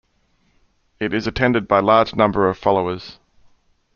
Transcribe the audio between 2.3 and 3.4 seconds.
of followers.